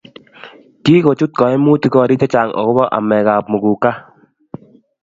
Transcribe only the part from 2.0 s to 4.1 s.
chechang akobo amekab muguka